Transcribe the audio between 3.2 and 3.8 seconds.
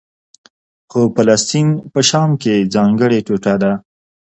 ټوټه ده.